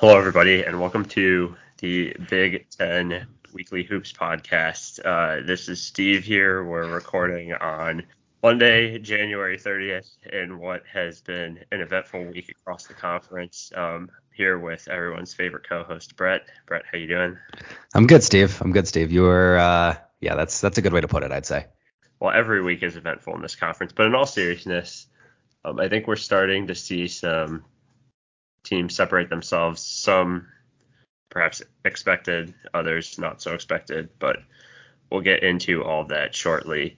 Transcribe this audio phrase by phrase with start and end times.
[0.00, 4.98] Hello, everybody, and welcome to the Big Ten Weekly Hoops podcast.
[5.04, 6.64] Uh, this is Steve here.
[6.64, 8.04] We're recording on
[8.42, 13.72] Monday, January 30th, in what has been an eventful week across the conference.
[13.76, 16.48] Um, here with everyone's favorite co-host, Brett.
[16.64, 17.36] Brett, how you doing?
[17.94, 18.58] I'm good, Steve.
[18.62, 19.12] I'm good, Steve.
[19.12, 21.66] You were, uh, yeah, that's that's a good way to put it, I'd say.
[22.20, 25.08] Well, every week is eventful in this conference, but in all seriousness,
[25.62, 27.66] um, I think we're starting to see some
[28.70, 29.82] teams separate themselves.
[29.82, 30.46] Some
[31.28, 34.38] perhaps expected, others not so expected, but
[35.10, 36.96] we'll get into all that shortly.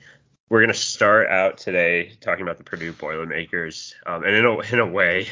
[0.49, 4.59] We're going to start out today talking about the Purdue Boilermakers, um, and in a,
[4.73, 5.29] in a way,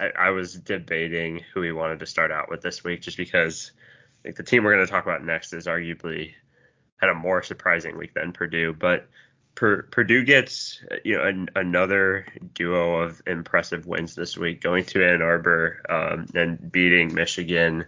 [0.00, 3.72] I, I, was debating who we wanted to start out with this week, just because
[4.26, 6.32] think the team we're going to talk about next is arguably
[6.96, 9.08] had a more surprising week than Purdue, but
[9.56, 15.22] Purdue gets you know an, another duo of impressive wins this week, going to Ann
[15.22, 17.86] Arbor um, and beating Michigan,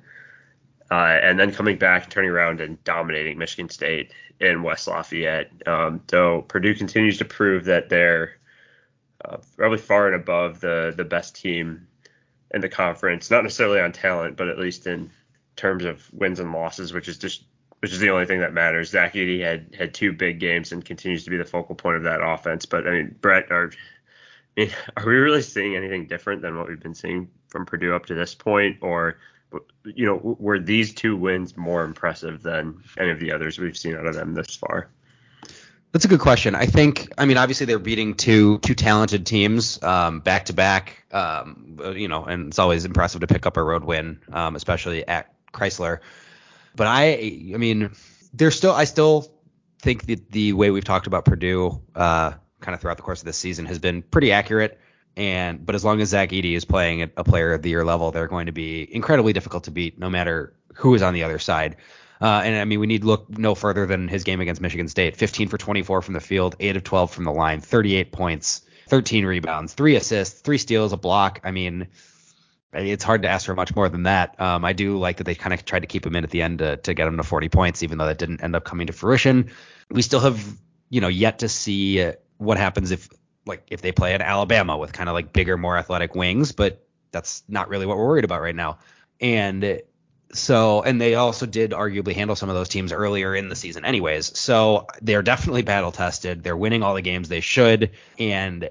[0.90, 5.52] uh, and then coming back, turning around and dominating Michigan State in West Lafayette.
[5.66, 8.32] Um, so Purdue continues to prove that they're
[9.24, 11.86] uh, probably far and above the the best team
[12.52, 15.10] in the conference, not necessarily on talent, but at least in
[15.54, 17.44] terms of wins and losses, which is just
[17.80, 18.90] which is the only thing that matters.
[18.90, 22.02] Zach Edey had had two big games and continues to be the focal point of
[22.04, 22.66] that offense.
[22.66, 23.70] But I mean, Brett, are
[24.56, 27.94] I mean, are we really seeing anything different than what we've been seeing from Purdue
[27.94, 29.18] up to this point, or
[29.84, 33.96] you know, were these two wins more impressive than any of the others we've seen
[33.96, 34.90] out of them this far?
[35.92, 36.54] That's a good question.
[36.54, 41.04] I think, I mean, obviously they're beating two two talented teams um, back to back.
[41.12, 45.06] Um, you know, and it's always impressive to pick up a road win, um, especially
[45.08, 46.00] at Crisler.
[46.78, 47.90] But I, I mean,
[48.32, 49.26] there's still, I still
[49.82, 53.26] think that the way we've talked about Purdue, uh, kind of throughout the course of
[53.26, 54.80] this season, has been pretty accurate.
[55.16, 57.84] And but as long as Zach Edey is playing at a player of the year
[57.84, 61.24] level, they're going to be incredibly difficult to beat, no matter who is on the
[61.24, 61.76] other side.
[62.20, 65.16] Uh, and I mean, we need look no further than his game against Michigan State:
[65.16, 69.26] 15 for 24 from the field, 8 of 12 from the line, 38 points, 13
[69.26, 71.40] rebounds, three assists, three steals, a block.
[71.42, 71.88] I mean,
[72.72, 74.38] it's hard to ask for much more than that.
[74.40, 76.42] Um, I do like that they kind of tried to keep him in at the
[76.42, 78.86] end to, to get him to 40 points, even though that didn't end up coming
[78.88, 79.50] to fruition.
[79.90, 80.44] We still have,
[80.90, 83.08] you know, yet to see what happens if,
[83.46, 86.86] like, if they play at Alabama with kind of like bigger, more athletic wings, but
[87.10, 88.78] that's not really what we're worried about right now.
[89.20, 89.80] And
[90.32, 93.84] so, and they also did arguably handle some of those teams earlier in the season,
[93.84, 94.38] anyways.
[94.38, 96.42] So they're definitely battle tested.
[96.42, 98.68] They're winning all the games they should, and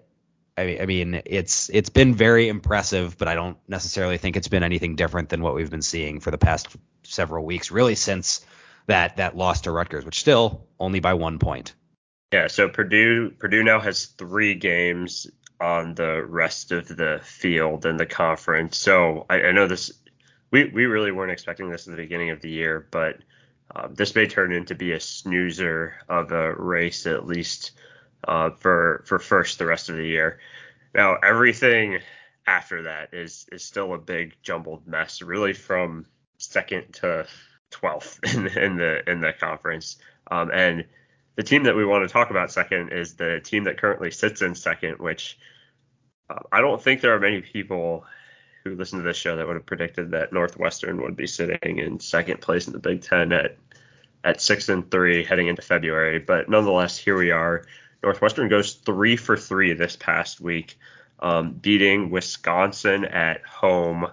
[0.58, 4.96] I, mean, it's it's been very impressive, but I don't necessarily think it's been anything
[4.96, 8.46] different than what we've been seeing for the past several weeks, really since
[8.88, 11.74] that that loss to Rutgers, which still only by one point.
[12.34, 15.28] Yeah, so Purdue Purdue now has three games
[15.62, 18.78] on the rest of the field in the conference.
[18.78, 19.92] So I, I know this
[20.52, 23.18] we we really weren't expecting this at the beginning of the year, but
[23.76, 27.72] uh, this may turn into be a snoozer of a race at least
[28.28, 30.40] uh, for for first the rest of the year.
[30.94, 32.00] Now everything
[32.46, 36.06] after that is is still a big jumbled mess, really from
[36.38, 37.28] second to
[37.72, 39.98] twelfth in, in the in the conference.
[40.30, 40.86] Um, and
[41.36, 44.42] the team that we want to talk about second is the team that currently sits
[44.42, 45.38] in second, which
[46.30, 48.06] uh, I don't think there are many people
[48.64, 52.00] who listen to this show that would have predicted that Northwestern would be sitting in
[52.00, 53.58] second place in the Big Ten at
[54.24, 56.20] at six and three heading into February.
[56.20, 57.64] But nonetheless, here we are.
[58.08, 60.80] Northwestern goes three for three this past week,
[61.20, 64.08] um, beating Wisconsin at home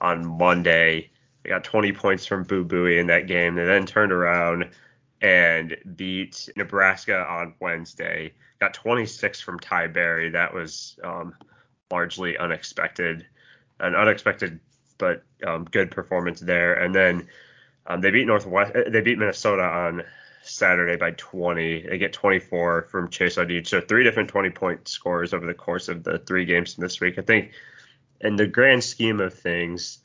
[0.00, 1.10] on Monday.
[1.44, 3.54] They got 20 points from Boo Buie in that game.
[3.54, 4.70] They then turned around
[5.22, 8.32] and beat Nebraska on Wednesday.
[8.58, 10.28] Got 26 from Ty Berry.
[10.30, 11.32] That was um,
[11.88, 13.26] largely unexpected,
[13.78, 14.58] an unexpected
[14.98, 16.74] but um, good performance there.
[16.74, 17.28] And then
[17.86, 18.72] um, they beat Northwest.
[18.90, 20.02] They beat Minnesota on
[20.48, 21.88] Saturday by 20.
[21.88, 23.66] They get 24 from Chase Audige.
[23.66, 27.18] So three different 20 point scores over the course of the three games this week.
[27.18, 27.52] I think
[28.20, 29.98] in the grand scheme of things,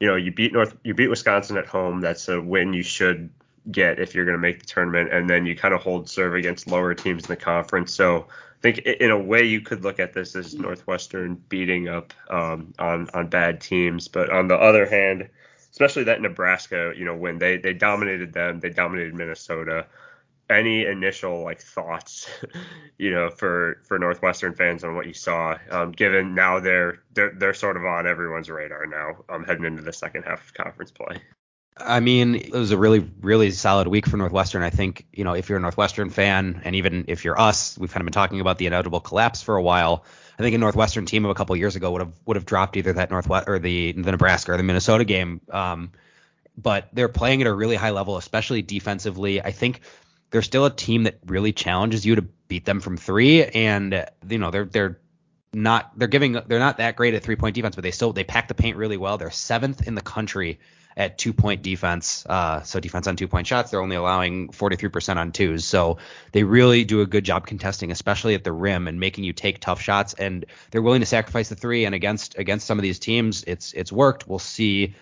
[0.00, 2.00] you know, you beat North, you beat Wisconsin at home.
[2.00, 3.30] That's a win you should
[3.70, 5.12] get if you're going to make the tournament.
[5.12, 7.92] And then you kind of hold serve against lower teams in the conference.
[7.92, 12.12] So I think in a way you could look at this as Northwestern beating up
[12.30, 14.08] um, on on bad teams.
[14.08, 15.28] But on the other hand,
[15.72, 19.86] especially that Nebraska, you know, when they they dominated them, they dominated Minnesota.
[20.50, 22.28] Any initial like thoughts,
[22.98, 27.32] you know, for for Northwestern fans on what you saw, um, given now they're they're
[27.34, 30.90] they're sort of on everyone's radar now, um, heading into the second half of conference
[30.90, 31.22] play.
[31.76, 34.62] I mean, it was a really, really solid week for Northwestern.
[34.62, 37.90] I think, you know, if you're a Northwestern fan, and even if you're us, we've
[37.90, 40.04] kind of been talking about the inevitable collapse for a while.
[40.38, 42.76] I think a Northwestern team of a couple years ago would have would have dropped
[42.76, 45.40] either that Northwest or the the Nebraska or the Minnesota game.
[45.50, 45.92] Um,
[46.56, 49.40] but they're playing at a really high level, especially defensively.
[49.40, 49.80] I think
[50.30, 54.38] they're still a team that really challenges you to beat them from three, and you
[54.38, 54.98] know they're they're
[55.52, 58.24] not they're giving they're not that great at three point defense, but they still they
[58.24, 59.18] pack the paint really well.
[59.18, 60.58] They're seventh in the country
[60.96, 62.24] at two point defense.
[62.26, 65.64] Uh, so defense on two point shots, they're only allowing 43% on twos.
[65.64, 65.98] So
[66.32, 69.60] they really do a good job contesting, especially at the rim and making you take
[69.60, 70.14] tough shots.
[70.14, 71.84] And they're willing to sacrifice the three.
[71.84, 74.28] And against against some of these teams, it's it's worked.
[74.28, 74.94] We'll see,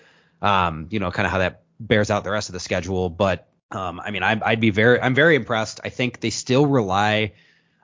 [0.42, 3.08] um, you know, kind of how that bears out the rest of the schedule.
[3.08, 5.80] But um, I mean, I, I'd be very I'm very impressed.
[5.84, 7.32] I think they still rely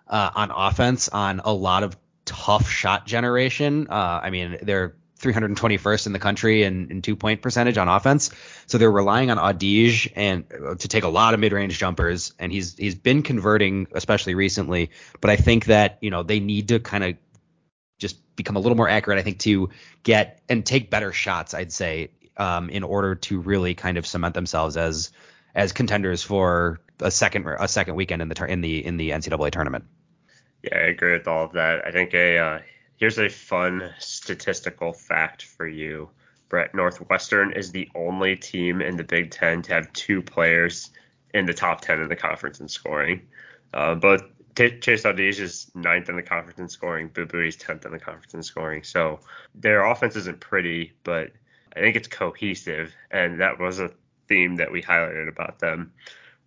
[0.09, 3.87] uh, on offense on a lot of tough shot generation.
[3.89, 8.31] Uh, I mean, they're 321st in the country in, in two point percentage on offense.
[8.67, 12.35] So they're relying on Audige and uh, to take a lot of mid range jumpers.
[12.39, 14.91] And he's he's been converting, especially recently.
[15.21, 17.17] But I think that you know they need to kind of
[17.99, 19.19] just become a little more accurate.
[19.19, 19.71] I think to
[20.03, 21.55] get and take better shots.
[21.55, 25.11] I'd say um, in order to really kind of cement themselves as
[25.55, 29.51] as contenders for a second a second weekend in the in the in the NCAA
[29.51, 29.85] tournament.
[30.63, 31.87] Yeah, I agree with all of that.
[31.87, 32.59] I think a uh,
[32.97, 36.09] here's a fun statistical fact for you.
[36.49, 40.91] Brett Northwestern is the only team in the Big Ten to have two players
[41.35, 43.21] in the top 10 in the conference in scoring.
[43.75, 44.23] Uh, both
[44.55, 47.09] T- Chase Audige is ninth in the conference in scoring.
[47.09, 48.83] Boo Buie is 10th in the conference in scoring.
[48.85, 49.21] So
[49.55, 51.33] their offense isn't pretty, but
[51.77, 52.95] I think it's cohesive.
[53.11, 53.91] And that was a
[54.29, 55.93] theme that we highlighted about them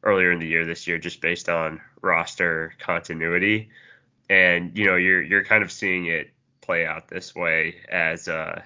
[0.02, 3.70] earlier in the year this year, just based on roster continuity
[4.30, 6.30] and you know you're you're kind of seeing it
[6.70, 8.62] play out this way as uh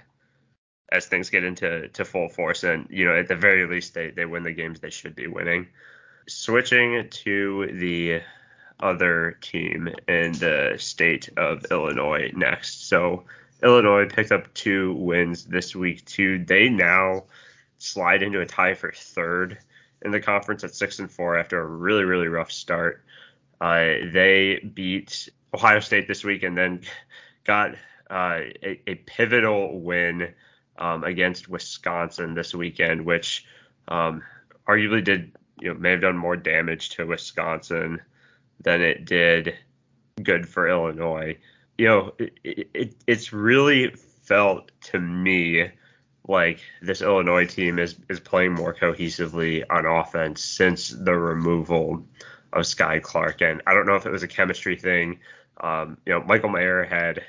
[0.91, 2.65] as things get into to full force.
[2.65, 5.27] And you know at the very least they they win the games they should be
[5.27, 5.69] winning.
[6.27, 8.21] Switching to the
[8.81, 12.89] other team in the state of Illinois next.
[12.89, 13.23] So
[13.63, 16.43] Illinois picked up two wins this week too.
[16.43, 17.23] They now
[17.77, 19.59] slide into a tie for third
[20.01, 23.01] in the conference at six and four after a really really rough start.
[23.61, 26.81] Uh, they beat Ohio State this week, and then
[27.45, 27.75] got
[28.13, 30.33] uh, a, a, pivotal win
[30.77, 33.45] um, against Wisconsin this weekend, which
[33.87, 34.21] um,
[34.67, 38.01] arguably did you know may have done more damage to Wisconsin
[38.61, 39.55] than it did
[40.21, 41.37] good for Illinois.
[41.77, 45.71] You know, it, it, it's really felt to me
[46.27, 52.05] like this Illinois team is is playing more cohesively on offense since the removal
[52.53, 55.19] of Skyy Clark, and I don't know if it was a chemistry thing
[55.61, 57.23] um, you know, Michael Mayer had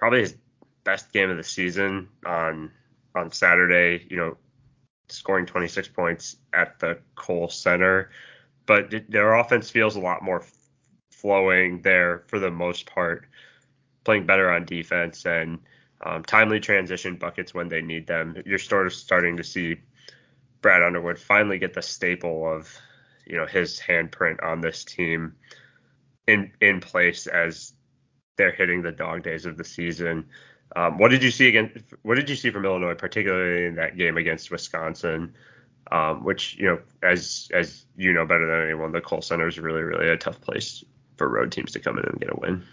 [0.00, 0.34] probably his
[0.82, 2.72] best game of the season on
[3.14, 4.04] on Saturday.
[4.10, 4.36] You know,
[5.08, 8.10] scoring 26 points at the Kohl Center,
[8.66, 10.42] but their offense feels a lot more
[11.12, 13.26] flowing there for the most part,
[14.04, 15.58] playing better on defense and
[16.02, 18.34] um, timely transition buckets when they need them.
[18.46, 19.76] You're sort of starting to see
[20.62, 22.74] Brad Underwood finally get the staple of
[23.26, 25.34] you know his handprint on this team
[26.26, 27.74] in in place as
[28.40, 30.26] they're hitting the dog days of the season.
[30.74, 31.84] Um, what did you see again?
[32.02, 35.34] What did you see from Illinois, particularly in that game against Wisconsin?
[35.92, 39.58] Um, which you know, as as you know better than anyone, the Kohl Center is
[39.58, 40.82] really really a tough place
[41.16, 42.64] for road teams to come in and get a win.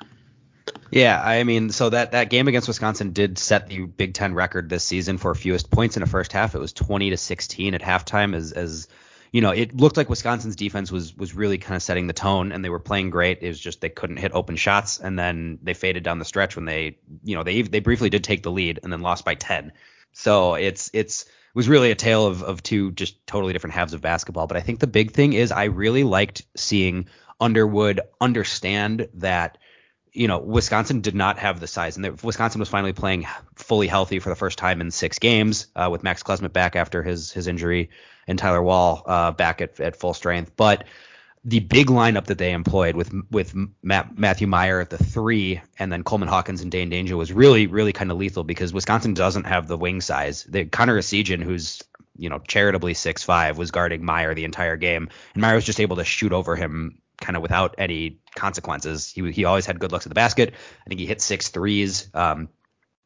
[0.92, 4.70] Yeah, I mean, so that that game against Wisconsin did set the Big Ten record
[4.70, 6.56] this season for fewest points in a first half.
[6.56, 8.88] It was 20 to 16 at halftime, as as
[9.32, 12.52] you know, it looked like Wisconsin's defense was was really kind of setting the tone,
[12.52, 13.40] and they were playing great.
[13.42, 16.56] It was just they couldn't hit open shots, and then they faded down the stretch
[16.56, 19.36] when they, you know, they they briefly did take the lead and then lost by
[19.36, 19.74] 10.
[20.14, 23.94] So it's it's it was really a tale of of two just totally different halves
[23.94, 24.48] of basketball.
[24.48, 27.08] But I think the big thing is I really liked seeing
[27.40, 29.58] Underwood understand that
[30.18, 34.18] you know, Wisconsin did not have the size, and Wisconsin was finally playing fully healthy
[34.18, 37.48] for the first time in six games uh, with Max Klesmit back after his his
[37.48, 37.92] injury
[38.28, 40.54] and Tyler Wahl uh, back at, at full strength.
[40.58, 40.86] But
[41.46, 45.92] the big lineup that they employed with with Matt, Matthew Mayer at the three, and
[45.92, 49.46] then Coleman Hawkins and Dain Dainja was really really kind of lethal because Wisconsin doesn't
[49.46, 50.44] have the wing size.
[50.46, 51.84] The Connor Essegian, who's
[52.18, 55.80] you know charitably six five, was guarding Mayer the entire game, and Mayer was just
[55.80, 59.12] able to shoot over him kind of without any consequences.
[59.12, 60.54] He he always had good looks at the basket.
[60.54, 62.10] I think he hit six threes.
[62.14, 62.50] Um,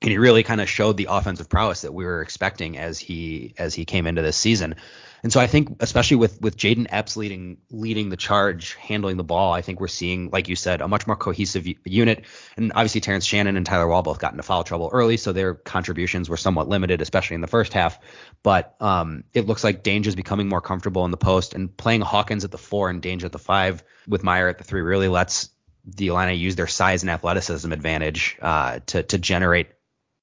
[0.01, 3.53] and he really kind of showed the offensive prowess that we were expecting as he
[3.57, 4.75] as he came into this season.
[5.23, 9.23] And so I think, especially with with Jayden Epps leading leading the charge, handling the
[9.23, 12.25] ball, I think we're seeing, like you said, a much more cohesive unit.
[12.57, 15.53] And obviously, Terrence Shannon and Tyler Wahl both got into foul trouble early, so their
[15.53, 17.99] contributions were somewhat limited, especially in the first half.
[18.41, 22.01] But um, it looks like Dainja is becoming more comfortable in the post, and playing
[22.01, 25.07] Hawkins at the four and Dainja at the five with Mayer at the three really
[25.07, 25.51] lets
[25.85, 29.67] the Illini use their size and athleticism advantage uh, to to generate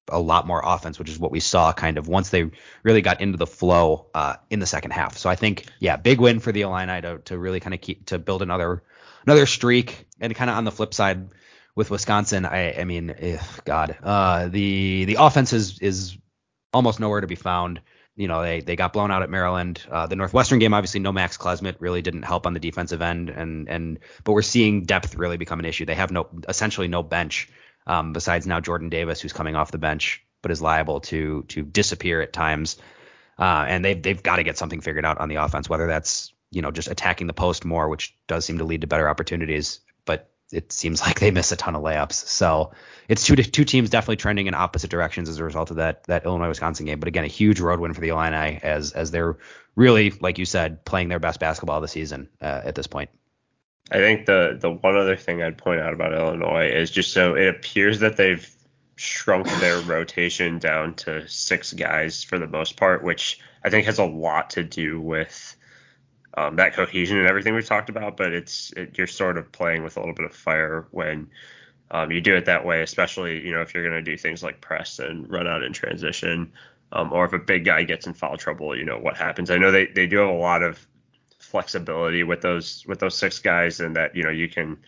[0.08, 2.50] a lot more offense, which is what we saw kind of once they
[2.82, 5.16] really got into the flow uh, in the second half.
[5.18, 8.06] So I think, yeah, big win for the Illini to, to really kind of keep
[8.06, 8.82] to build another
[9.26, 10.06] another streak.
[10.20, 11.28] And kind of on the flip side
[11.74, 16.18] with Wisconsin, I, I mean, ugh, God, uh, the the offense is is
[16.72, 17.80] almost nowhere to be found.
[18.16, 19.80] You know, they they got blown out at Maryland.
[19.88, 23.30] Uh, the Northwestern game, obviously, no Max Klesmit really didn't help on the defensive end,
[23.30, 25.84] and and but we're seeing depth really become an issue.
[25.84, 27.48] They have no essentially no bench
[27.88, 31.62] um, besides now Jordan Davis, who's coming off the bench but is liable to to
[31.62, 32.76] disappear at times.
[33.38, 36.32] Uh, and they've they've got to get something figured out on the offense, whether that's
[36.50, 39.80] you know just attacking the post more, which does seem to lead to better opportunities,
[40.04, 42.12] but it seems like they miss a ton of layups.
[42.12, 42.72] So
[43.08, 46.24] it's two two teams definitely trending in opposite directions as a result of that that
[46.24, 46.98] Illinois Wisconsin game.
[46.98, 49.38] But again, a huge road win for the Illini as as they're
[49.76, 53.10] really, like you said, playing their best basketball of the season uh, at this point.
[53.90, 57.34] I think the the one other thing I'd point out about Illinois is just so
[57.34, 58.48] it appears that they've
[58.96, 63.98] shrunk their rotation down to six guys for the most part, which I think has
[63.98, 65.56] a lot to do with
[66.36, 68.16] um, that cohesion and everything we've talked about.
[68.16, 71.30] But it's it, you're sort of playing with a little bit of fire when
[71.90, 74.42] um, you do it that way, especially you know if you're going to do things
[74.42, 76.52] like press and run out in transition,
[76.92, 79.50] um, or if a big guy gets in foul trouble, you know what happens.
[79.50, 80.86] I know they they do have a lot of
[81.48, 84.78] flexibility with those with those six guys, and that you know you can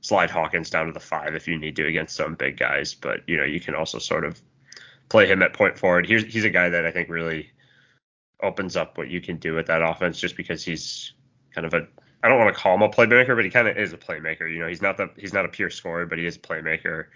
[0.00, 3.20] slide Hawkins down to the five if you need to against some big guys, but
[3.26, 4.40] you know you can also sort of
[5.08, 6.06] play him at point forward.
[6.06, 7.50] He's he's a guy that I think really
[8.42, 11.12] opens up what you can do with that offense, just because he's
[11.54, 11.86] kind of a
[12.22, 14.50] I don't want to call him a playmaker, but he kind of is a playmaker.
[14.50, 17.06] You know, he's not the he's not a pure scorer, but he is a playmaker,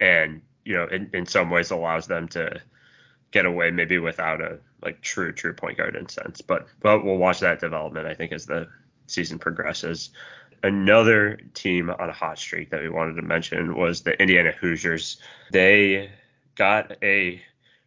[0.00, 2.60] and you know in, in some ways allows them to
[3.30, 6.40] get away maybe without a like true true point guard in sense.
[6.40, 8.68] But but we'll watch that development I think as the
[9.06, 10.10] season progresses.
[10.62, 15.20] Another team on a hot streak that we wanted to mention was the Indiana Hoosiers.
[15.52, 16.10] They
[16.56, 17.40] got a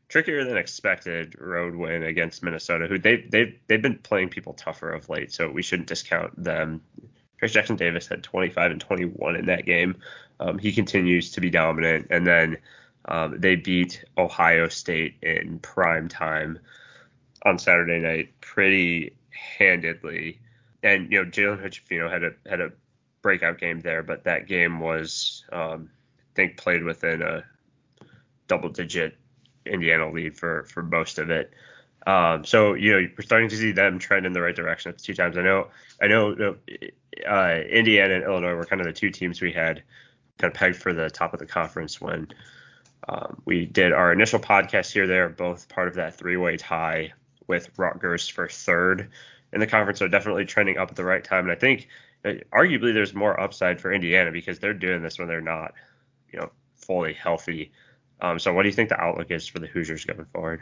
[0.07, 4.91] trickier than expected road win against Minnesota, who they they've they've been playing people tougher
[4.91, 6.81] of late, so we shouldn't discount them.
[7.41, 9.95] Trayce Jackson Davis had 25 and 21 in that game.
[10.39, 12.57] Um, he continues to be dominant, and then
[13.05, 16.59] um, they beat Ohio State in prime time
[17.45, 19.15] on Saturday night pretty
[19.57, 20.39] handedly.
[20.83, 22.71] And you know, Jalen Hood-Schifino had a had a
[23.21, 25.89] breakout game there, but that game was um,
[26.19, 27.43] I think played within a
[28.47, 29.15] double digit
[29.65, 31.51] Indiana lead for for most of it.
[32.07, 34.97] Um, so you know we're starting to see them trend in the right direction at
[34.97, 35.37] two times.
[35.37, 35.67] I know
[36.01, 36.55] I know
[37.29, 39.83] uh, Indiana and Illinois were kind of the two teams we had
[40.39, 42.27] kind of pegged for the top of the conference when
[43.07, 45.07] um, we did our initial podcast here.
[45.07, 47.13] They're both part of that three-way tie
[47.47, 49.09] with Rutgers for third
[49.51, 49.99] in the conference.
[49.99, 51.45] So definitely trending up at the right time.
[51.45, 51.87] And I think
[52.23, 55.73] arguably there's more upside for Indiana because they're doing this when they're not,
[56.31, 57.71] you know, fully healthy.
[58.21, 60.61] Um, so what do you think the outlook is for the Hoosiers going forward?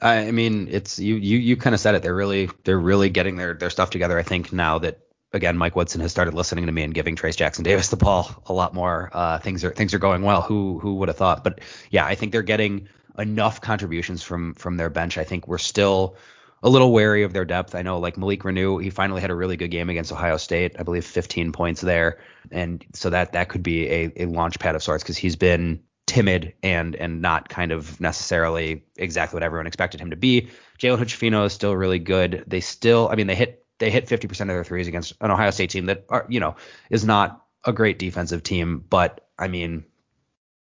[0.00, 2.02] I mean, it's you you you kind of said it.
[2.02, 4.18] They're really they're really getting their their stuff together.
[4.18, 5.00] I think now that
[5.32, 8.42] again, Mike Woodson has started listening to me and giving Trayce Jackson Davis the ball
[8.46, 9.10] a lot more.
[9.12, 10.42] Uh, things are things are going well.
[10.42, 11.44] Who who would have thought?
[11.44, 11.60] But
[11.90, 15.18] yeah, I think they're getting enough contributions from from their bench.
[15.18, 16.16] I think we're still
[16.62, 17.74] a little wary of their depth.
[17.74, 20.76] I know like Malik Reneau, he finally had a really good game against Ohio State.
[20.78, 22.18] I believe 15 points there,
[22.50, 25.82] and so that that could be a, a launch pad of sorts because he's been
[26.06, 30.50] timid and and not kind of necessarily exactly what everyone expected him to be.
[30.78, 32.42] Jalen Hood-Schifino is still really good.
[32.46, 35.50] They still, I mean, they hit they hit 50% of their threes against an Ohio
[35.50, 36.54] State team that are, you know,
[36.90, 39.84] is not a great defensive team, but I mean,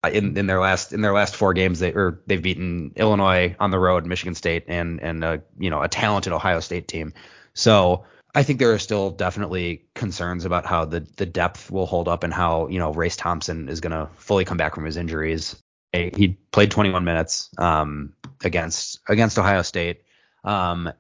[0.06, 3.72] in, in their last in their last four games, they or they've beaten Illinois on
[3.72, 7.14] the road, Michigan State, and and a, you know a talented Ohio State team.
[7.56, 8.06] So
[8.36, 12.24] I think there are still definitely concerns about how the the depth will hold up
[12.24, 15.56] and how you know Race Thompson is going to fully come back from his injuries.
[15.92, 20.02] He played 21 minutes um, against against Ohio State,
[20.44, 20.92] um,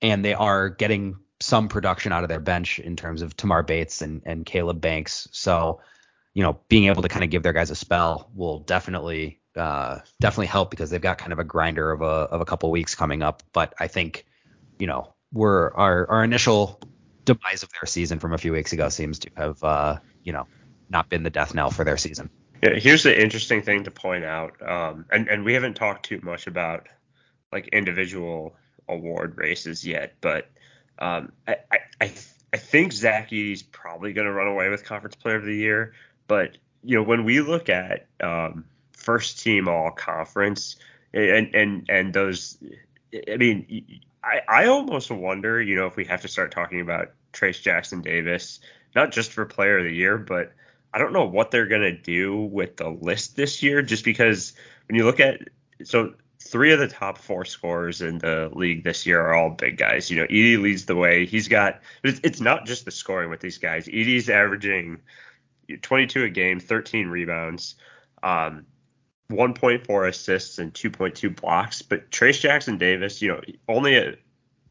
[0.00, 4.02] and they are getting some production out of their bench in terms of Tamar Bates
[4.02, 5.28] and, and Kaleb Banks.
[5.32, 5.80] So,
[6.34, 9.98] you know, being able to kind of give their guys a spell will definitely uh,
[10.20, 12.94] definitely help because they've got kind of a grinder of a of a couple weeks
[12.94, 13.42] coming up.
[13.52, 14.26] But I think,
[14.78, 16.80] you know, we're our our initial
[17.24, 20.46] demise of their season from a few weeks ago seems to have uh, you know,
[20.88, 22.30] not been the death knell for their season.
[22.62, 26.20] Yeah, here's the interesting thing to point out, um, and and we haven't talked too
[26.22, 26.88] much about
[27.52, 28.54] like individual
[28.88, 30.50] award races yet, but
[31.00, 31.56] um, I,
[32.00, 32.12] I,
[32.52, 35.94] I think Zach Edey's probably going to run away with Conference Player of the Year,
[36.26, 40.76] but you know when we look at um, first team All Conference
[41.12, 42.58] and and and those,
[43.30, 47.12] I mean, I I almost wonder, you know, if we have to start talking about
[47.32, 48.60] Trayce Jackson Davis
[48.94, 50.52] not just for player of the year, but
[50.92, 54.52] I don't know what they're going to do with the list this year, just because
[54.88, 55.40] when you look at
[55.84, 59.76] so three of the top four scorers in the league this year are all big
[59.76, 60.10] guys.
[60.10, 61.26] You know, Edey leads the way.
[61.26, 63.86] He's got it's, it's not just the scoring with these guys.
[63.86, 65.00] Edey's averaging
[65.82, 67.76] 22 a game, 13 rebounds,
[68.22, 68.66] um,
[69.30, 71.82] 1.4 assists and 2.2 blocks.
[71.82, 74.18] But Trayce Jackson Davis, you know, only at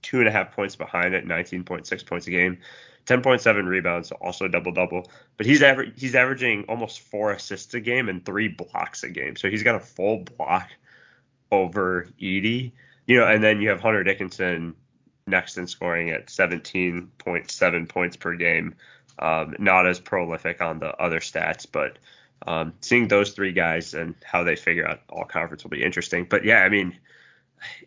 [0.02, 2.58] two and a half points behind at 19.6 points a game.
[3.06, 5.10] 10.7 rebounds, also double double.
[5.38, 9.36] But he's aver- he's averaging almost four assists a game and three blocks a game.
[9.36, 10.70] So he's got a full block
[11.52, 12.72] over Edey.
[13.08, 14.76] You know, and then you have Hunter Dickinson
[15.28, 18.76] next in scoring at 17.7 points per game.
[19.20, 21.98] Um, not as prolific on the other stats, but
[22.48, 26.26] um, seeing those three guys and how they figure out all conference will be interesting.
[26.30, 26.98] But yeah, I mean,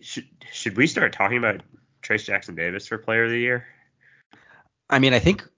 [0.01, 1.63] should should we start talking about
[2.03, 3.67] Trayce Jackson Davis for Player of the Year?
[4.91, 5.49] I mean, I think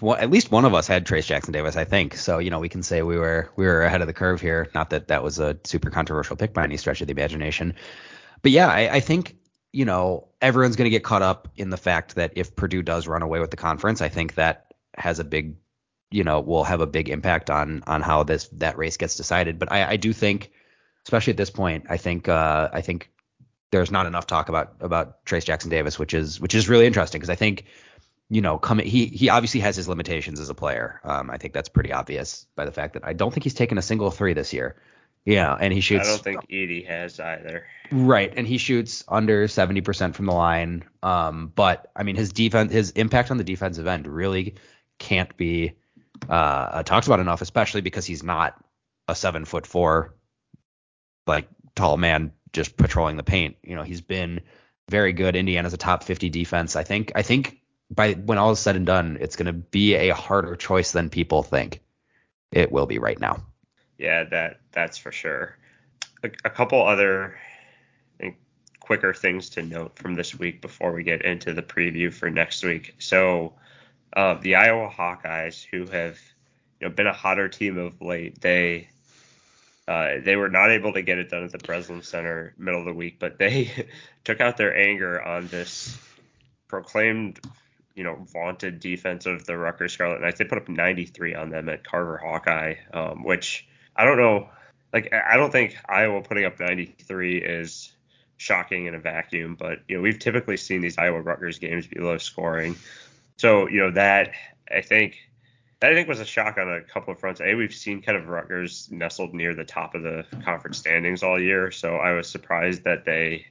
[0.00, 2.16] well, at least one of us had Trayce Jackson Davis, I think.
[2.16, 4.68] So you know, we can say we were we were ahead of the curve here.
[4.74, 7.74] Not that that was a super controversial pick by any stretch of the imagination,
[8.42, 9.36] but yeah, I, I think
[9.72, 13.06] you know everyone's going to get caught up in the fact that if Purdue does
[13.06, 15.56] run away with the conference, I think that has a big
[16.10, 19.58] you know will have a big impact on on how this that race gets decided.
[19.58, 20.50] But I, I do think,
[21.06, 23.10] especially at this point, I think uh, I think
[23.70, 27.20] there's not enough talk about about Trayce Jackson Davis, which is which is really interesting
[27.20, 27.66] because I think
[28.30, 31.00] you know, coming he he obviously has his limitations as a player.
[31.04, 33.76] Um, I think that's pretty obvious by the fact that I don't think he's taken
[33.76, 34.76] a single three this year.
[35.24, 36.08] Yeah, and he shoots.
[36.08, 37.66] I don't think Edey has either.
[37.90, 40.84] Right, and he shoots under 70% from the line.
[41.02, 44.54] Um, but I mean, his defense, his impact on the defensive end really
[44.98, 45.74] can't be
[46.28, 48.62] uh, talked about enough, especially because he's not
[49.08, 50.14] a seven foot four,
[51.26, 53.56] like tall man just patrolling the paint.
[53.62, 54.40] You know, he's been
[54.88, 55.36] very good.
[55.36, 56.76] Indiana's a top 50 defense.
[56.76, 57.12] I think.
[57.14, 57.59] I think
[57.90, 61.10] by when all is said and done, it's going to be a harder choice than
[61.10, 61.80] people think
[62.52, 63.42] it will be right now.
[63.98, 65.56] Yeah, that that's for sure.
[66.22, 67.38] A, a couple other
[68.90, 72.64] quicker things to note from this week before we get into the preview for next
[72.64, 72.96] week.
[72.98, 73.52] So,
[74.16, 76.18] uh, the Iowa Hawkeyes, who have
[76.80, 78.88] you know been a hotter team of late, they
[79.86, 82.86] uh, they were not able to get it done at the Breslin Center middle of
[82.86, 83.70] the week, but they
[84.24, 85.96] took out their anger on this
[86.66, 87.38] proclaimed
[87.94, 90.38] you know, vaunted defense of the Rutgers Scarlet Knights.
[90.38, 94.48] They put up 93 on them at Carver Hawkeye, um, which I don't know.
[94.92, 97.92] Like, I don't think Iowa putting up 93 is
[98.38, 102.00] shocking in a vacuum, but, you know, we've typically seen these Iowa Rutgers games be
[102.00, 102.76] low scoring.
[103.36, 104.32] So, you know, that
[104.70, 105.16] I think.
[105.80, 107.40] That I think was a shock on a couple of fronts.
[107.40, 111.40] A, we've seen kind of Rutgers nestled near the top of the conference standings all
[111.40, 113.46] year, so I was surprised that they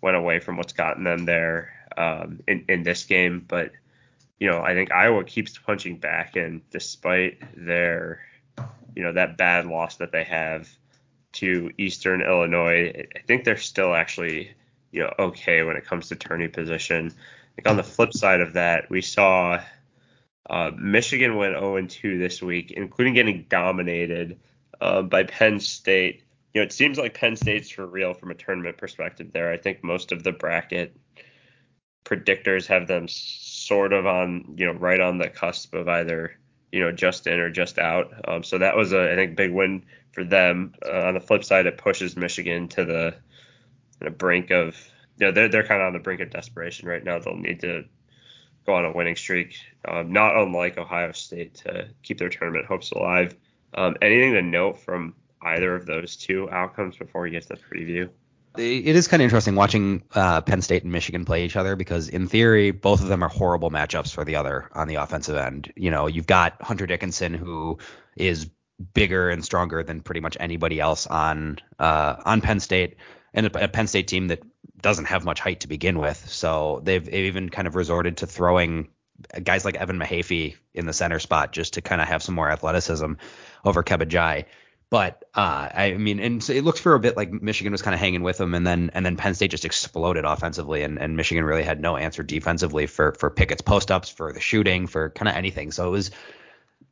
[0.00, 3.44] went away from what's gotten them there um, in in this game.
[3.46, 3.72] But
[4.38, 8.20] you know, I think Iowa keeps punching back, and despite their
[8.96, 10.68] you know that bad loss that they have
[11.32, 14.52] to Eastern Illinois, I think they're still actually
[14.92, 17.12] you know okay when it comes to turning position.
[17.58, 19.60] Like on the flip side of that, we saw
[20.48, 24.38] uh, Michigan went 0-2 this week, including getting dominated
[24.80, 26.22] uh, by Penn State.
[26.54, 29.52] You know, it seems like Penn State's for real from a tournament perspective there.
[29.52, 30.96] I think most of the bracket
[32.04, 36.36] predictors have them sort of on, you know, right on the cusp of either,
[36.72, 38.12] you know, just in or just out.
[38.28, 40.74] Um, so that was a, I think, big win for them.
[40.84, 43.14] Uh, on the flip side, it pushes Michigan to the,
[44.00, 44.76] the brink of,
[45.18, 47.18] you know, they're, they're kind of on the brink of desperation right now.
[47.18, 47.84] They'll need to
[48.66, 52.90] go on a winning streak, um, not unlike Ohio State to keep their tournament hopes
[52.92, 53.36] alive.
[53.74, 57.56] Um, anything to note from either of those two outcomes before we get to the
[57.56, 58.08] preview?
[58.56, 62.08] It is kind of interesting watching uh, Penn State and Michigan play each other because
[62.08, 65.72] in theory both of them are horrible matchups for the other on the offensive end.
[65.76, 67.78] You know, you've got Hunter Dickinson who
[68.16, 68.50] is
[68.94, 72.96] bigger and stronger than pretty much anybody else on uh, on Penn State
[73.34, 74.42] and a, a, Penn State team that
[74.80, 76.28] doesn't have much height to begin with.
[76.28, 78.88] So they've, they've even kind of resorted to throwing
[79.42, 82.50] guys like Evan Mahaffey in the center spot just to kind of have some more
[82.50, 83.12] athleticism
[83.64, 84.08] over Kebba
[84.90, 87.94] but uh, I mean, and so it looks for a bit like Michigan was kind
[87.94, 91.16] of hanging with them, and then and then Penn State just exploded offensively, and, and
[91.16, 95.10] Michigan really had no answer defensively for for Pickett's post ups, for the shooting, for
[95.10, 95.70] kind of anything.
[95.70, 96.10] So it was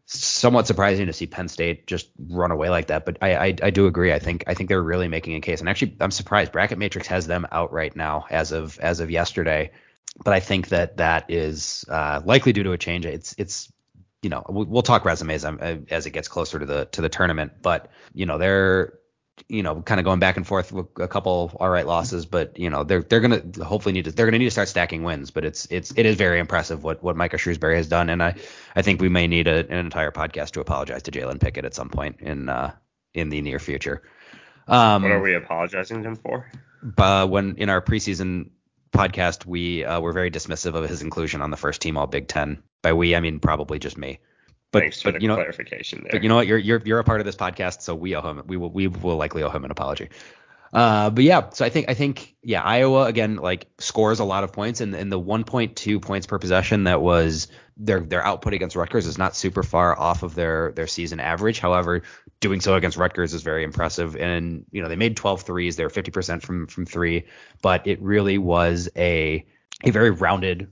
[0.07, 3.05] somewhat surprising to see Penn State just run away like that.
[3.05, 4.13] But I, I, I do agree.
[4.13, 6.53] I think I think they're really making a case, and actually I'm surprised.
[6.53, 9.73] Bracket Matrix has them out right now as of as of yesterday,
[10.23, 13.07] but I think that that is uh, likely due to a change.
[13.07, 13.73] It's it's
[14.23, 17.09] you know, we'll talk resumes um, uh, as it gets closer to the to the
[17.09, 18.99] tournament, but you know, they're
[19.49, 22.59] you know, kind of going back and forth with a couple all right losses, but
[22.59, 25.31] you know, they're they're gonna hopefully need to they're gonna need to start stacking wins.
[25.31, 28.35] But it's it's it is very impressive what what Micah Shrewsberry has done, and I
[28.75, 31.75] I think we may need a, an entire podcast to apologize to Jalen Pickett at
[31.75, 32.73] some point in uh
[33.15, 34.03] in the near future.
[34.67, 36.51] Um, what are we apologizing to him for?
[36.97, 38.51] Uh, when in our preseason
[38.93, 42.29] podcast, we uh, were very dismissive of his inclusion on the first team All Big
[42.29, 42.63] Ten.
[42.83, 44.19] By we, I mean probably just me.
[44.71, 46.13] But, Thanks for but, the you know, clarification there.
[46.13, 46.47] But you know what?
[46.47, 48.43] You're you're you're a part of this podcast, so we owe him.
[48.47, 50.11] We will we will likely owe him an apology.
[50.73, 54.45] Uh, but yeah, so I think I think yeah, Iowa again like scores a lot
[54.45, 58.77] of points, and and the 1.2 points per possession that was their their output against
[58.77, 61.59] Rutgers is not super far off of their their season average.
[61.59, 62.03] However,
[62.41, 65.85] doing so against Rutgers is very impressive, and you know they made 12 threes, they
[65.85, 67.25] were 50% from from three,
[67.63, 69.47] but it really was a
[69.85, 70.69] a very rounded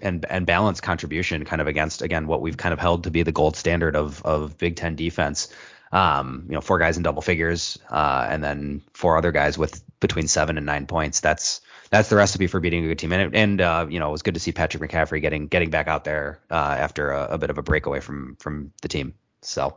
[0.00, 3.22] and and balanced contribution kind of against again what we've kind of held to be
[3.22, 5.48] the gold standard of of Big Ten defense.
[5.92, 9.82] Um, you know, four guys in double figures, uh, and then four other guys with
[9.98, 11.20] between seven and nine points.
[11.20, 13.12] That's that's the recipe for beating a good team.
[13.12, 15.88] And and uh, you know, it was good to see Patrick McCaffrey getting getting back
[15.88, 19.14] out there uh, after a, a, bit of a breakaway from from the team.
[19.42, 19.74] So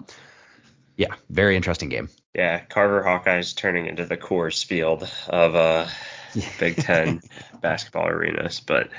[0.95, 2.10] yeah, very interesting game.
[2.36, 5.88] Yeah, Carver Hawkeyes turning into the Coors Field of uh,
[6.60, 7.21] Big Ten
[7.62, 8.89] basketball arenas, but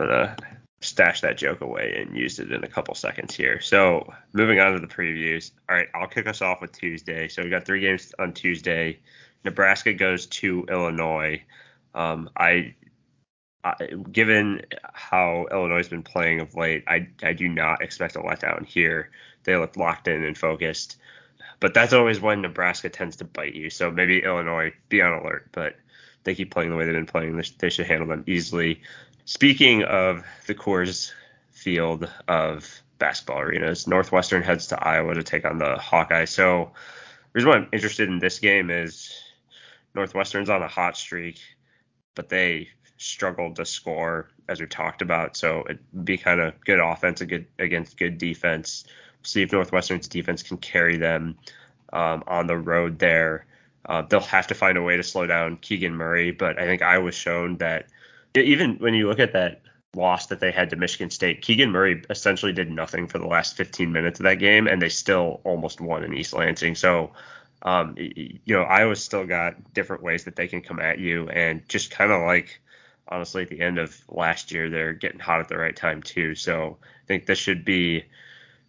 [0.00, 0.34] but uh,
[0.80, 3.60] stashed that joke away and used it in a couple seconds here.
[3.60, 5.50] So moving on to the previews.
[5.68, 7.28] All right, I'll kick us off with Tuesday.
[7.28, 8.98] So we got three games on Tuesday.
[9.44, 11.42] Nebraska goes to Illinois.
[11.94, 12.76] Um, I,
[13.62, 13.74] I,
[14.10, 14.62] given
[14.94, 19.10] how Illinois has been playing of late, I I do not expect a letdown here.
[19.44, 20.96] They look locked in and focused.
[21.60, 23.68] But that's always when Nebraska tends to bite you.
[23.68, 25.76] So maybe Illinois be on alert, but
[26.24, 27.42] they keep playing the way they've been playing.
[27.58, 28.80] They should handle them easily.
[29.30, 31.12] Speaking of the Coors
[31.52, 36.30] field of basketball arenas, Northwestern heads to Iowa to take on the Hawkeyes.
[36.30, 39.14] So, the reason why I'm interested in this game is
[39.94, 41.38] Northwestern's on a hot streak,
[42.16, 45.36] but they struggled to score as we talked about.
[45.36, 48.82] So it'd be kind of good offense against good defense.
[49.22, 51.38] See if Northwestern's defense can carry them
[51.92, 53.46] um, on the road there.
[53.86, 56.82] Uh, they'll have to find a way to slow down Keegan Murray, but I think
[56.82, 57.86] I was shown that
[58.34, 59.62] even when you look at that
[59.94, 63.56] loss that they had to Michigan State, Keegan Murray essentially did nothing for the last
[63.56, 66.74] 15 minutes of that game, and they still almost won in East Lansing.
[66.74, 67.12] So,
[67.62, 71.68] um, you know, Iowa's still got different ways that they can come at you, and
[71.68, 72.60] just kind of like
[73.08, 76.34] honestly at the end of last year, they're getting hot at the right time too.
[76.34, 78.04] So I think this should be.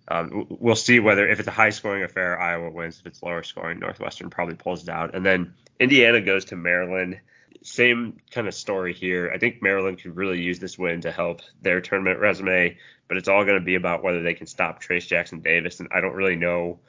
[0.07, 2.99] Um, we'll see whether if it's a high scoring affair, Iowa wins.
[2.99, 5.15] If it's lower scoring, Northwestern probably pulls it out.
[5.15, 7.19] And then Indiana goes to Maryland
[7.63, 9.31] same kind of story here.
[9.33, 13.27] I think Maryland could really use this win to help their tournament resume, but it's
[13.27, 15.79] all going to be about whether they can stop Trayce Jackson Davis.
[15.79, 16.79] And I don't really know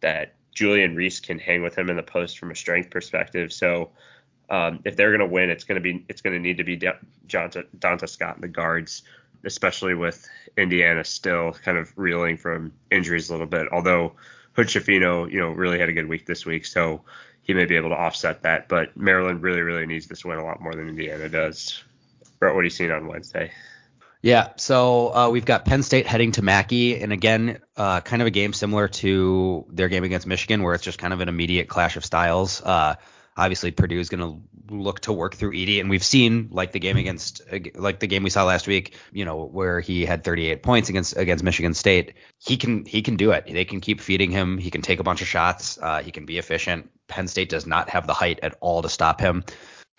[0.00, 3.52] that Julian Reese can hang with him in the post from a strength perspective.
[3.52, 3.90] So
[4.50, 6.64] um, if they're going to win, it's going to be it's going to need to
[6.64, 9.02] be Donta, Scott in the guards,
[9.44, 13.68] especially with Indiana still kind of reeling from injuries a little bit.
[13.72, 14.12] Although
[14.54, 17.02] Hood you know, really had a good week this week, so
[17.42, 18.68] he may be able to offset that.
[18.68, 21.82] But Maryland really, really needs this win a lot more than Indiana does.
[22.38, 23.50] Brett, what are you seeing on Wednesday?
[24.20, 28.26] Yeah, so uh, we've got Penn State heading to Mackey, and again, uh, kind of
[28.26, 31.68] a game similar to their game against Michigan, where it's just kind of an immediate
[31.68, 32.62] clash of styles.
[32.62, 32.94] Uh,
[33.36, 36.78] obviously, Purdue is going to look to work through Edey, and we've seen like the
[36.78, 37.42] game against,
[37.74, 41.16] like the game we saw last week, you know, where he had 38 points against
[41.16, 42.14] against Michigan State.
[42.38, 43.46] He can he can do it.
[43.46, 44.58] They can keep feeding him.
[44.58, 45.78] He can take a bunch of shots.
[45.80, 46.90] Uh, he can be efficient.
[47.08, 49.44] Penn State does not have the height at all to stop him.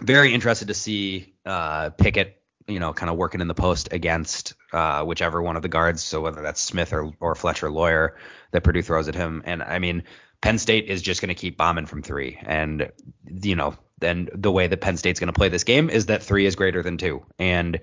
[0.02, 4.56] Very interested to see uh, Pickett, you know, kind of working in the post against
[4.72, 6.02] uh, whichever one of the guards.
[6.02, 8.18] So whether that's Smith or, or Fletcher Loyer
[8.52, 9.44] that Purdue throws at him.
[9.46, 10.04] And I mean,
[10.44, 12.38] Penn State is just going to keep bombing from three.
[12.42, 12.92] And,
[13.26, 16.22] you know, then the way that Penn State's going to play this game is that
[16.22, 17.26] three is greater than two.
[17.40, 17.80] And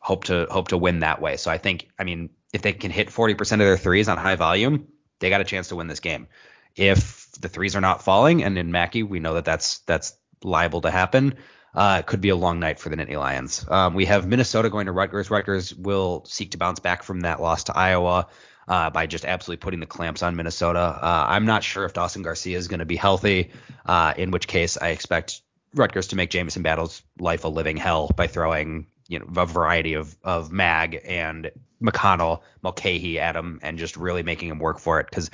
[0.00, 1.36] hope to hope to win that way.
[1.36, 4.34] So I think, I mean, if they can hit 40% of their threes on high
[4.34, 4.88] volume,
[5.20, 6.26] they got a chance to win this game.
[6.74, 10.80] If the threes are not falling, and in Mackey we know that that's that's liable
[10.80, 11.34] to happen,
[11.76, 13.64] uh, it could be a long night for the Nittany Lions.
[13.68, 15.30] Um, we have Minnesota going to Rutgers.
[15.30, 18.26] Rutgers will seek to bounce back from that loss to Iowa.
[18.70, 20.78] Uh, by just absolutely putting the clamps on Minnesota.
[20.78, 23.50] Uh, I'm not sure if Dawson Garcia is going to be healthy,
[23.84, 25.42] uh, in which case I expect
[25.74, 29.94] Rutgers to make Jamison Battle's life a living hell by throwing you know a variety
[29.94, 31.50] of of Mag and
[31.82, 35.30] McConnell, Mulcahy at him, and just really making him work for it because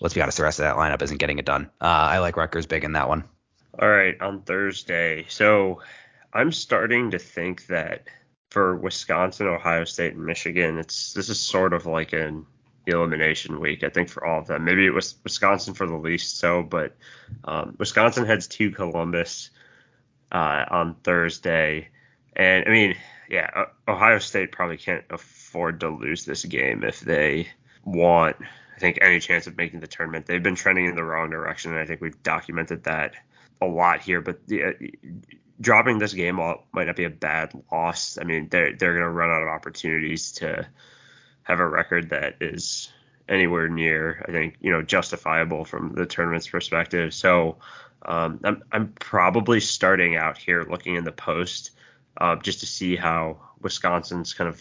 [0.00, 1.70] let's be honest, the rest of that lineup isn't getting it done.
[1.80, 3.24] Uh, I like Rutgers big in that one.
[3.78, 5.24] All right, on Thursday.
[5.30, 5.80] So
[6.34, 8.04] I'm starting to think that
[8.50, 12.46] for Wisconsin, Ohio State, and Michigan, it's this is sort of like an
[12.92, 13.82] elimination week.
[13.82, 14.64] I think for all of them.
[14.64, 16.96] Maybe it was Wisconsin for the least so, but
[17.44, 19.50] um, Wisconsin heads to Columbus
[20.32, 21.88] uh, on Thursday,
[22.34, 22.96] and I mean,
[23.28, 27.48] yeah, Ohio State probably can't afford to lose this game if they
[27.84, 28.36] want.
[28.76, 30.26] I think any chance of making the tournament.
[30.26, 33.14] They've been trending in the wrong direction, and I think we've documented that
[33.62, 34.20] a lot here.
[34.20, 34.40] But
[35.60, 38.18] dropping this game might not be a bad loss.
[38.20, 40.66] I mean, they're they're going to run out of opportunities to
[41.44, 42.92] have a record that is
[43.28, 47.14] anywhere near, I think, you know, justifiable from the tournament's perspective.
[47.14, 47.56] So
[48.02, 51.70] um, I'm I'm probably starting out here looking in the post
[52.18, 54.60] uh, just to see how Wisconsin's kind of,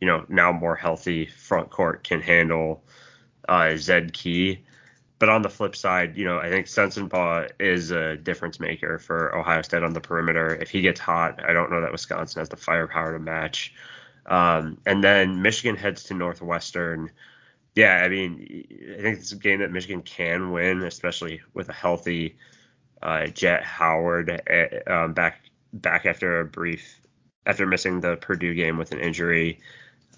[0.00, 2.84] you know, now more healthy front court can handle
[3.48, 4.64] uh, Zed Key.
[5.18, 9.34] But on the flip side, you know, I think Sensabaugh is a difference maker for
[9.34, 10.54] Ohio State on the perimeter.
[10.54, 13.72] If he gets hot, I don't know that Wisconsin has the firepower to match.
[14.26, 17.10] Um, and then Michigan heads to Northwestern.
[17.74, 18.66] Yeah, I mean,
[18.98, 22.36] I think it's a game that Michigan can win, especially with a healthy
[23.02, 25.40] uh, Jett Howard uh, um, back
[25.72, 27.00] back after a brief
[27.46, 29.60] after missing the Purdue game with an injury.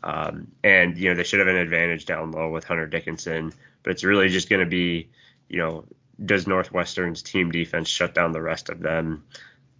[0.03, 3.90] Um, and you know they should have an advantage down low with Hunter Dickinson, but
[3.90, 5.09] it's really just going to be,
[5.49, 5.85] you know,
[6.25, 9.25] does Northwestern's team defense shut down the rest of them,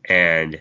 [0.05, 0.61] and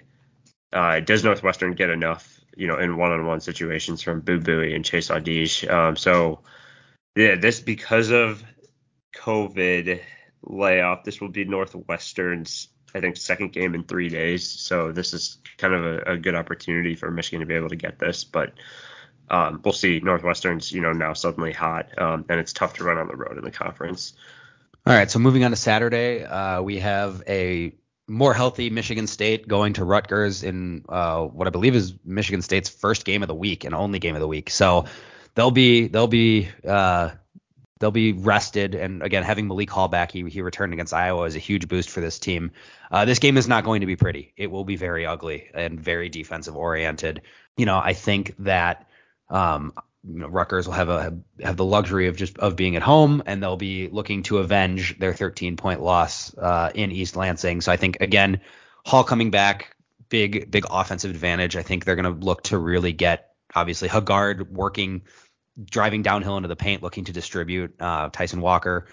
[0.72, 5.10] uh, does Northwestern get enough, you know, in one-on-one situations from Boo Buie and Chase
[5.10, 5.70] Audige?
[5.72, 6.40] Um, so
[7.16, 8.44] yeah, this because of
[9.16, 10.02] COVID
[10.44, 14.50] layoff, this will be Northwestern's I think second game in three days.
[14.50, 17.76] So this is kind of a, a good opportunity for Michigan to be able to
[17.76, 18.54] get this, but
[19.30, 20.00] um, we'll see.
[20.00, 23.38] Northwestern's you know now suddenly hot, um, and it's tough to run on the road
[23.38, 24.14] in the conference.
[24.86, 27.74] All right, so moving on to Saturday, uh, we have a
[28.08, 32.70] more healthy Michigan State going to Rutgers in uh, what I believe is Michigan State's
[32.70, 34.50] first game of the week and only game of the week.
[34.50, 34.86] So
[35.34, 37.12] they'll be they'll be uh,
[37.80, 38.76] they'll be rested.
[38.76, 41.90] And again, having Malik Hall back, he he returned against Iowa is a huge boost
[41.90, 42.52] for this team.
[42.92, 44.34] Uh, this game is not going to be pretty.
[44.38, 47.22] It will be very ugly and very defensive oriented.
[47.58, 48.88] You know, I think that
[49.30, 49.74] um,
[50.08, 53.24] you know, Rutgers will have a have the luxury of just of being at home,
[53.26, 57.62] and they'll be looking to avenge their 13 point loss uh, in East Lansing.
[57.62, 58.42] So I think again,
[58.86, 59.76] Hall coming back,
[60.10, 61.56] big big offensive advantage.
[61.56, 65.02] I think they're going to look to really get obviously Hoggard working,
[65.64, 68.88] driving downhill into the paint, looking to distribute uh, Tyson Walker.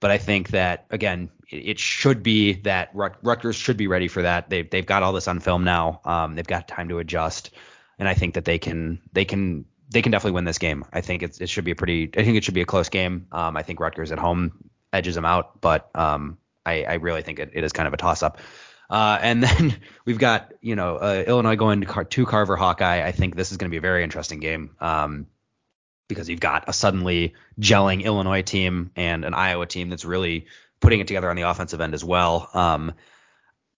[0.00, 4.22] But I think that again, it, should be that Rut- Rutgers should be ready for
[4.22, 4.50] that.
[4.50, 6.00] They've they've got all this on film now.
[6.04, 7.50] Um, they've got time to adjust,
[7.98, 10.84] and I think that they can they can they can definitely win this game.
[10.92, 12.10] I think it, it should be a pretty.
[12.16, 13.26] I think it should be a close game.
[13.32, 17.38] Um, I think Rutgers at home edges them out, but um, I, I really think
[17.38, 18.38] it, it is kind of a toss up.
[18.88, 23.06] Uh, and then we've got you know uh, Illinois going to, Car- to Carver Hawkeye.
[23.06, 25.26] I think this is going to be a very interesting game um,
[26.08, 30.46] because you've got a suddenly gelling Illinois team and an Iowa team that's really
[30.80, 32.48] putting it together on the offensive end as well.
[32.52, 32.92] Um,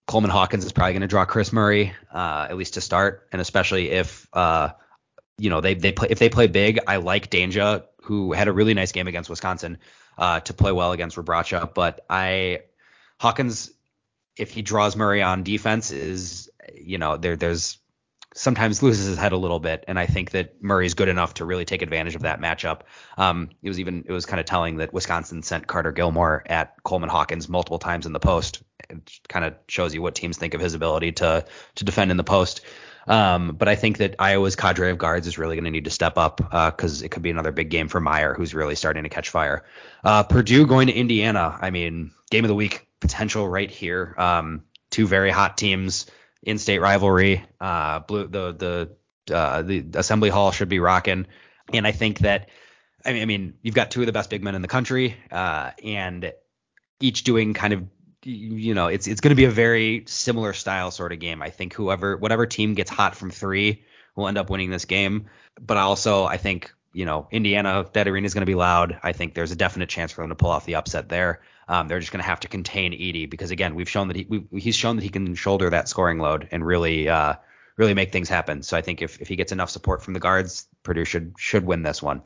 [0.06, 3.40] Coleman Hawkins is probably going to draw Kris Murray uh, at least to start, and
[3.40, 4.70] especially if uh,
[5.38, 6.81] you know, they they play if they play big.
[6.87, 9.79] I like Dainja, who had a really nice game against Wisconsin,
[10.16, 11.72] uh, to play well against Rebraca.
[11.75, 12.61] But I
[13.20, 13.70] Hawkins,
[14.37, 17.79] if he draws Murray on defense, is you know there there's
[18.35, 21.44] sometimes loses his head a little bit, and I think that Murray's good enough to
[21.44, 22.83] really take advantage of that matchup.
[23.16, 26.83] Um, it was even it was kind of telling that Wisconsin sent Carter Gilmore at
[26.83, 28.62] Coleman Hawkins multiple times in the post.
[28.88, 31.44] It kind of shows you what teams think of his ability to
[31.77, 32.61] to defend in the post.
[33.06, 35.90] Um, but I think that Iowa's cadre of guards is really going to need to
[35.90, 39.04] step up because uh, it could be another big game for Mayer, who's really starting
[39.04, 39.64] to catch fire.
[40.02, 41.56] Uh, Purdue going to Indiana.
[41.60, 44.14] I mean, game of the week potential right here.
[44.18, 46.06] Um, two very hot teams,
[46.42, 47.44] in-state rivalry.
[47.60, 48.52] Uh, blue, the
[49.26, 51.26] the uh, the Assembly Hall should be rocking,
[51.72, 52.48] and I think that.
[53.04, 55.16] I mean, I mean, you've got two of the best big men in the country,
[55.30, 56.32] uh, and
[56.98, 57.84] each doing kind of
[58.26, 61.42] you know, it's it's going to be a very similar style sort of game.
[61.42, 63.84] I think whoever whatever team gets hot from three
[64.14, 65.26] will end up winning this game.
[65.60, 68.98] But also, I think you know, Indiana that arena is going to be loud.
[69.02, 71.42] I think there's a definite chance for them to pull off the upset there.
[71.68, 74.26] Um, they're just going to have to contain Edey because again, we've shown that he
[74.28, 77.34] we, he's shown that he can shoulder that scoring load and really uh,
[77.76, 78.62] really make things happen.
[78.62, 81.64] So I think if if he gets enough support from the guards, Purdue should should
[81.64, 82.22] win this one.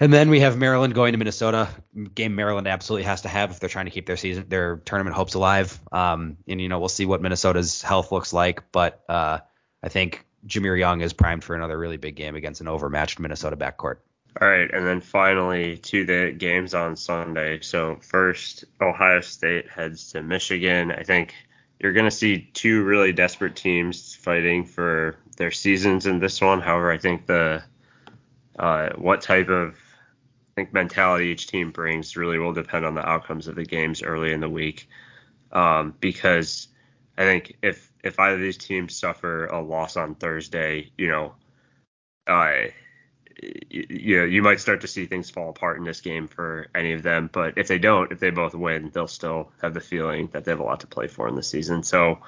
[0.00, 1.68] And then we have Maryland going to Minnesota.
[2.14, 5.14] Game Maryland absolutely has to have if they're trying to keep their season, their tournament
[5.14, 5.78] hopes alive.
[5.92, 9.40] Um, and you know we'll see what Minnesota's health looks like, but uh,
[9.82, 13.58] I think Jahmir Young is primed for another really big game against an overmatched Minnesota
[13.58, 13.96] backcourt.
[14.40, 17.60] All right, and then finally to the games on Sunday.
[17.60, 20.92] So first, Ohio State heads to Michigan.
[20.92, 21.34] I think
[21.78, 26.60] you're going to see two really desperate teams fighting for their seasons in this one.
[26.60, 27.62] However, I think the
[28.58, 29.74] uh, what type of
[30.54, 34.32] think mentality each team brings really will depend on the outcomes of the games early
[34.32, 34.88] in the week.
[35.52, 36.68] Um, because
[37.18, 41.34] I think if if either of these teams suffer a loss on Thursday, you know,
[42.26, 42.68] uh,
[43.42, 46.92] you know, you might start to see things fall apart in this game for any
[46.92, 47.30] of them.
[47.32, 50.52] But if they don't, if they both win, they'll still have the feeling that they
[50.52, 51.82] have a lot to play for in the season.
[51.82, 52.20] So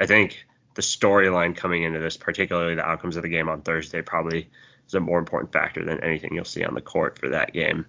[0.00, 4.02] I think the storyline coming into this, particularly the outcomes of the game on Thursday,
[4.02, 4.48] probably
[4.90, 7.86] is a more important factor than anything you'll see on the court for that game.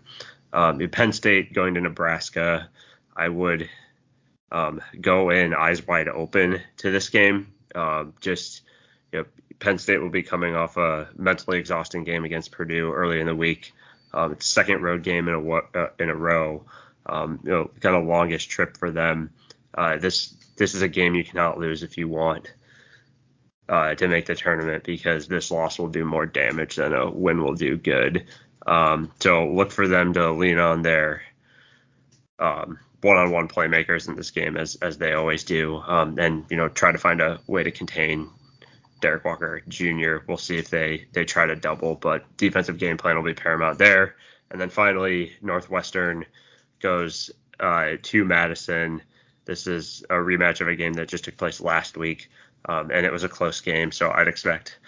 [0.53, 2.69] Um, Penn State going to Nebraska,
[3.15, 3.69] I would
[4.51, 7.53] um, go in eyes wide open to this game.
[7.73, 8.61] Um, just
[9.11, 9.25] you know,
[9.59, 13.35] Penn State will be coming off a mentally exhausting game against Purdue early in the
[13.35, 13.73] week.
[14.13, 16.65] Um, it's second road game in a uh, in a row.
[17.05, 19.31] Um, you know, kind of longest trip for them.
[19.73, 22.51] Uh, this this is a game you cannot lose if you want
[23.71, 27.41] uh, to make the tournament because this loss will do more damage than a win
[27.41, 28.25] will do good.
[28.67, 31.21] Um, so look for them to lean on their
[32.37, 36.67] um, one-on-one playmakers in this game as as they always do, um, and you know
[36.67, 38.29] try to find a way to contain
[38.99, 40.17] Derrick Walker Jr.
[40.27, 43.77] We'll see if they they try to double, but defensive game plan will be paramount
[43.77, 44.15] there.
[44.51, 46.25] And then finally, Northwestern
[46.81, 49.01] goes uh, to Madison.
[49.45, 52.29] This is a rematch of a game that just took place last week
[52.65, 53.91] um, and it was a close game.
[53.91, 54.79] So I'd expect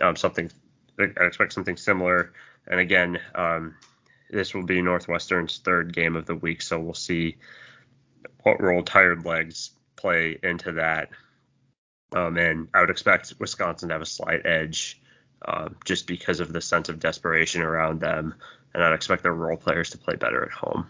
[0.00, 0.50] um, something.
[0.98, 2.32] I'd expect something similar.
[2.66, 3.74] And again, um,
[4.30, 7.36] this will be Northwestern's third game of the week, so we'll see
[8.42, 11.10] what role tired legs play into that.
[12.14, 15.00] Um, and I would expect Wisconsin to have a slight edge
[15.46, 18.34] uh, just because of the sense of desperation around them,
[18.74, 20.86] and I'd expect their role players to play better at home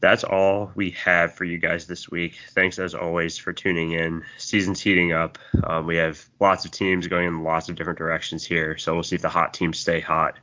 [0.00, 2.38] that's all we have for you guys this week.
[2.52, 4.24] Thanks as always for tuning in.
[4.36, 5.38] Season's heating up.
[5.64, 9.02] Um, we have lots of teams going in lots of different directions here, so we'll
[9.02, 10.36] see if the hot teams stay hot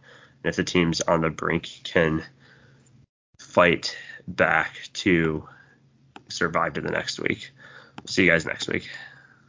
[0.43, 2.23] and if the teams on the brink can
[3.39, 3.95] fight
[4.27, 5.47] back to
[6.27, 7.51] survive to the next week.
[8.05, 8.89] see you guys next week.